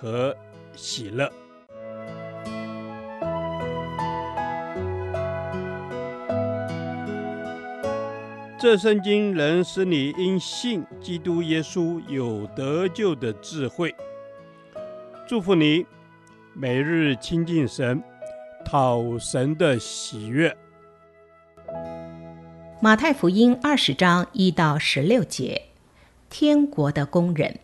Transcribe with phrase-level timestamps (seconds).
[0.00, 0.34] 和
[0.74, 1.30] 喜乐。
[8.58, 13.94] 这圣经能使你因信基督耶稣有得救的智慧。
[15.26, 15.86] 祝福你，
[16.54, 18.02] 每日亲近神，
[18.64, 20.56] 讨神的喜悦。
[22.82, 25.62] 马太福音二十章一到十六节，
[26.28, 27.60] 天国的工人。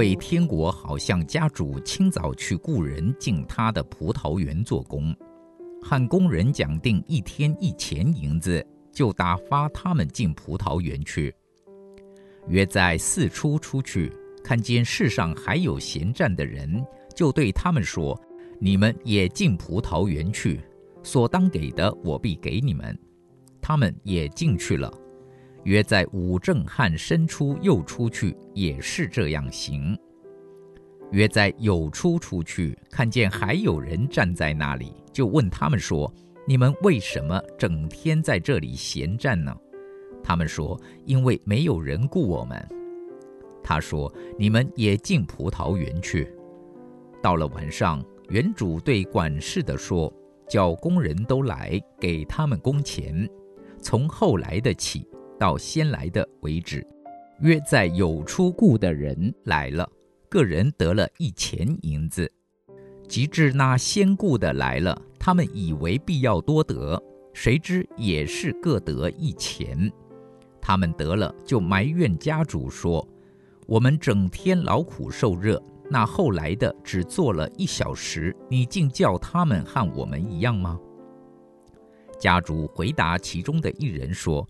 [0.00, 5.14] 为天国好像家主清早去雇人进他的葡萄园做工，
[5.82, 11.34] 和工人讲定一天一钱银子，就打发他们进葡萄园去。
[12.48, 14.10] 约在四初出去，
[14.42, 16.82] 看见世上还有闲站的人，
[17.14, 18.18] 就对他们说
[18.58, 20.62] ：“你们也进葡萄园去，
[21.02, 22.98] 所当给的，我必给你们。”
[23.60, 24.90] 他们也进去了。
[25.64, 29.96] 约在午正和申初又出去，也是这样行。
[31.10, 36.12] 约在有出出去，看见还有人站在那里，就问他们说
[36.46, 39.54] ：“你们为什么整天在这里闲站呢？”
[40.22, 42.68] 他们说：“因为没有人雇我们。”
[43.62, 46.32] 他说：“你们也进葡萄园去。”
[47.20, 50.12] 到了晚上，园主对管事的说
[50.48, 53.28] ：“叫工人都来，给他们工钱，
[53.80, 55.06] 从后来的起。”
[55.40, 56.86] 到先来的为止，
[57.40, 59.90] 约在有出雇的人来了，
[60.28, 62.30] 个人得了一钱银子。
[63.08, 67.02] 及至那先雇的来了，他们以为必要多得，
[67.32, 69.90] 谁知也是各得一钱。
[70.60, 73.08] 他们得了，就埋怨家主说
[73.66, 80.78] ：“我们整天劳苦受热，那后来的只做了一小时，你竟叫他们和我们一样吗？”
[82.20, 84.46] 家主回答其中的一人说。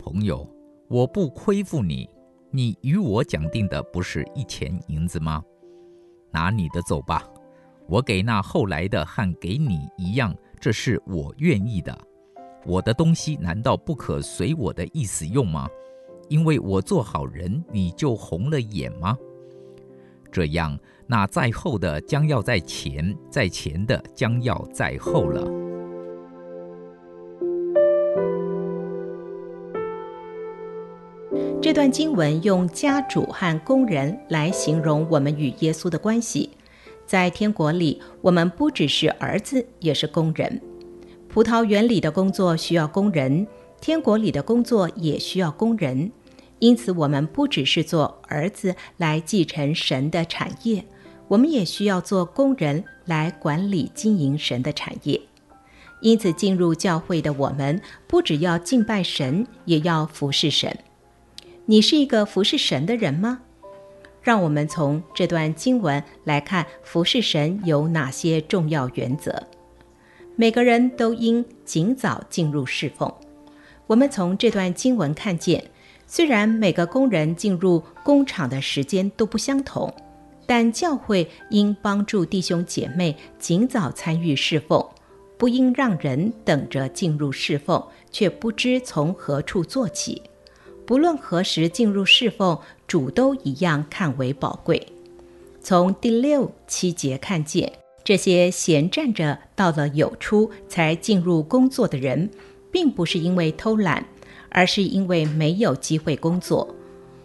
[0.00, 0.48] 朋友，
[0.88, 2.08] 我不亏负你，
[2.50, 5.44] 你与我讲定的不是一钱银子吗？
[6.32, 7.28] 拿你的走吧，
[7.86, 11.96] 我给那后来的和给你一样，这是我愿意的。
[12.64, 15.68] 我的东西难道不可随我的意思用吗？
[16.30, 19.16] 因为我做好人，你就红了眼吗？
[20.32, 25.69] 这样，那在后的将要在前，在前的将要在后了。
[31.70, 36.50] 这段经文用家主和工人来形容我们与耶稣的关系。
[37.06, 40.60] 在天国里，我们不只是儿子，也是工人。
[41.28, 43.46] 葡萄园里的工作需要工人，
[43.80, 46.10] 天国里的工作也需要工人。
[46.58, 50.84] 因此，我们不只是做儿子来继承神的产业，
[51.28, 55.20] 我们也需要做工人来管理经营神的产业。
[56.02, 60.76] 因此，进入教会的我们，不只要敬拜神，也要服侍神。
[61.70, 63.42] 你是一个服侍神的人吗？
[64.22, 69.40] 让我们从这段经文来看服侍神有哪些重要原则。
[70.34, 73.14] 每个人都应尽早进入侍奉。
[73.86, 75.62] 我们从这段经文看见，
[76.08, 79.94] 虽然每个工人进入工厂的时间都不相同，
[80.46, 84.84] 但教会应帮助弟兄姐妹尽早参与侍奉，
[85.38, 90.20] 不应让人等着进入侍奉，却不知从何处做起。
[90.90, 92.58] 不论何时进入侍奉，
[92.88, 94.88] 主都一样看为宝贵。
[95.62, 102.28] 从第六七节看见，这些闲站着到了有出才进入工作的人，
[102.72, 104.04] 并不是因为偷懒，
[104.48, 106.74] 而是因为没有机会工作。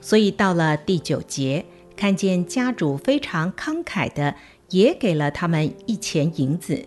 [0.00, 1.64] 所以到了第九节，
[1.94, 4.34] 看见家主非常慷慨的，
[4.70, 6.84] 也给了他们一钱银子。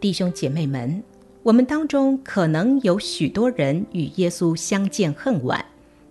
[0.00, 1.04] 弟兄姐妹们。
[1.42, 5.64] 我们当中可能有许多人与耶稣相见恨晚，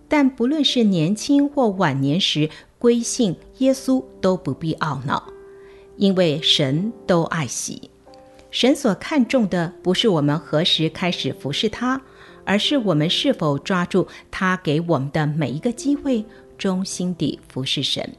[0.07, 5.31] 但不论是年轻或晚年时归信耶稣，都不必懊恼，
[5.97, 7.89] 因为神都爱惜。
[8.49, 12.01] 神所看重的不是我们何时开始服侍他，
[12.45, 16.23] 而是我们是否抓住他给我们的每一个机会，
[16.57, 18.09] 忠心地服侍神。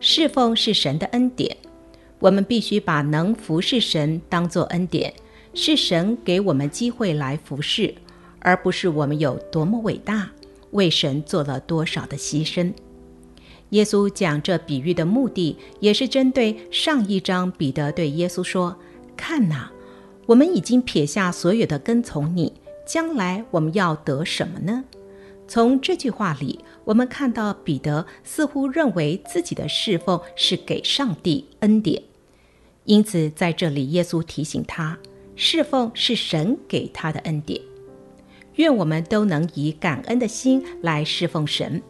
[0.00, 1.56] 侍奉是神的恩典，
[2.20, 5.12] 我们必须把能服侍神当作恩典，
[5.54, 7.94] 是神给我们机会来服侍，
[8.40, 10.30] 而不是我们有多么伟大，
[10.72, 12.72] 为神做了多少的牺牲。
[13.70, 18.76] 耶稣讲这比喻的目的，也是针对上一章彼得对耶稣说
[19.16, 19.72] ：“看哪，
[20.26, 22.52] 我们已经撇下所有的跟从你。”
[22.86, 24.84] 将来我们要得什么呢？
[25.48, 32.02] 从这句话里，我们看到彼得似乎认为自己的侍奉是给上帝恩典，
[32.84, 34.98] 因此在这里，耶稣提醒他，
[35.36, 37.60] 侍奉是神给他的恩典。
[38.56, 41.82] 愿我们都能以感恩的心来侍奉神，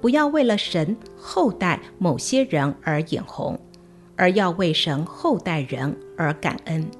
[0.00, 3.58] 不要为了神厚待某些人而眼红，
[4.16, 6.90] 而要为神厚待人而感恩。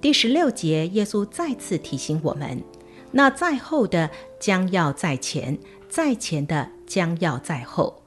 [0.00, 2.62] 第十六节，耶稣再次提醒我们：
[3.12, 4.10] 那在后的
[4.40, 5.56] 将要在前，
[5.88, 8.02] 在前的将要在后。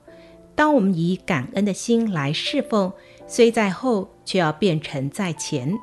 [0.56, 2.92] 当我们以感恩的心来侍奉，
[3.28, 5.78] 虽在后，却要变成在前。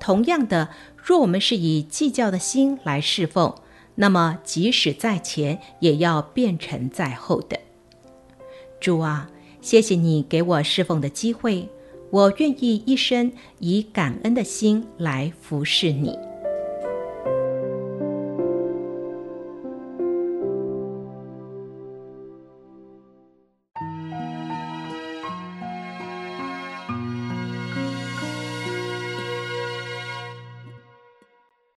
[0.00, 3.54] 同样的，若我们是以计较的心来侍奉，
[3.96, 7.58] 那么即使在前，也要变成在后的。
[8.80, 9.28] 主啊，
[9.60, 11.68] 谢谢你给我侍奉的机会。
[12.10, 16.27] 我愿意一生以感恩的心来服侍你。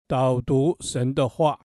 [0.08, 1.58] 导读神的话。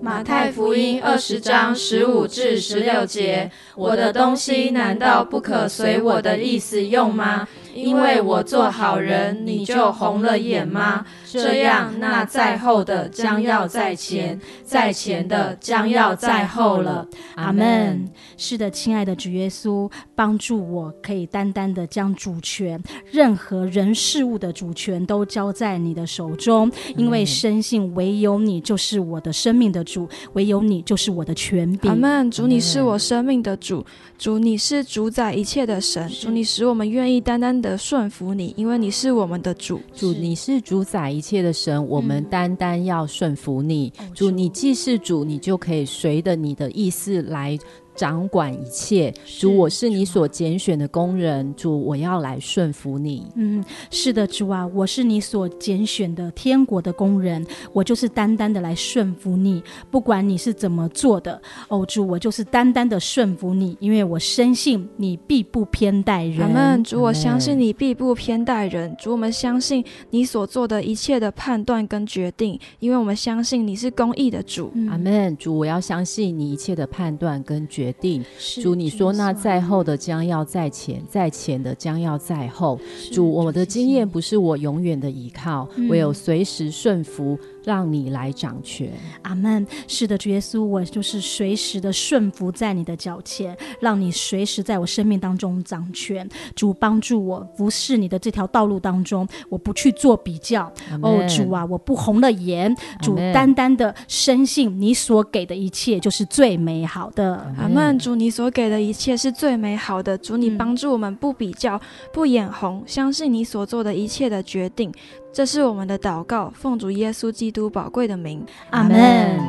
[0.00, 7.46] 马太福音二十章十五至十六节：我的东西难道不可随我的意思用吗？
[7.74, 11.04] 因为我做好人，你就红了眼吗？
[11.26, 17.06] 这样，那在后的将要在前，在前的将要在后了。
[17.36, 18.08] 阿门。
[18.36, 31.90] 是的，亲爱的主耶稣，帮助我可以单单的将主权，任何人事物的主权都交在你的手中，因为深信唯有你就是我的生命的主，唯有你就是我的权柄。
[31.90, 32.30] 阿门。
[32.30, 33.84] 主，你是我生命的主，
[34.18, 39.80] 主，你是主宰一切的神，主，你使我们愿意单单的顺服你，因为你是我们的主。
[39.94, 43.90] 主，你是主宰一切的神，我们单单要顺服你。
[44.12, 47.56] 主，你既是主，你就可以随着你的意思来。
[47.94, 53.26] 掌管一切，主，我是你所拣选的工人，主，我要来顺服你。
[53.36, 66.40] 嗯，是的，主啊，我是你所拣选的天国的工人，我就是单单的来顺服你，不管你是怎么做的，哦，主，我就是单单的顺服你，因为我深信你必不偏待人。
[66.40, 68.94] 阿门，主，我相信你必不偏待人。
[68.98, 74.72] 主，我们相信你所做的一切的判断跟决定，因为我们相信你是公义的主。
[74.88, 77.81] 阿门，主，我要相信你一切的判断跟决。
[77.82, 78.24] 决定，
[78.62, 82.78] 主，你说那在后的将要在前，在前的将要在后。
[83.10, 87.36] 主，我的经验不是我永远的依靠，唯有随时顺服。
[87.64, 88.90] 让你来掌权，
[89.22, 89.66] 阿门。
[89.86, 96.28] 是的，主耶稣，我就是随时的顺服在你的脚前，让你随时在我生命当中掌权。
[96.54, 100.72] 主帮助我，服侍你的这条道路当中，我不去做比较。
[101.02, 102.74] 哦，主啊，我不红了眼。
[103.00, 107.34] 主单单的深信你所给的一切就是最美好的。
[107.58, 107.98] 阿门。
[107.98, 110.16] 主，你所给的一切是最美好的。
[110.18, 111.80] 主，你帮助我们不比较，
[112.12, 114.92] 不眼红，相信你所做的一切的决定。
[115.32, 119.40] 这是我们的祷告，奉主耶稣基督宝贵的名，阿门。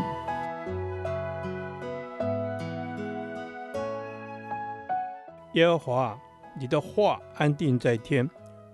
[5.55, 6.17] 耶和华，
[6.57, 8.27] 你的话安定在天，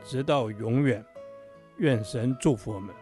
[0.03, 1.03] 直到永远。
[1.77, 2.93] 愿神祝福我们。